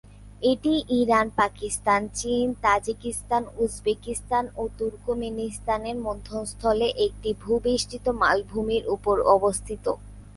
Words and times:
এটি 0.43 0.73
ইরান, 0.91 1.27
পাকিস্তান, 1.35 2.01
চীন, 2.13 2.45
Tajikistan, 2.61 3.43
Uzbekistan, 3.57 4.45
ও 4.55 4.63
তুর্কমেনিস্তানের 4.79 5.97
মধ্যস্থলে 5.99 6.87
একটি 7.05 7.29
ভূ-বেষ্টিত 7.41 8.05
মালভূমির 8.21 8.83
উপর 8.87 9.15
অবস্থিত। 9.35 9.85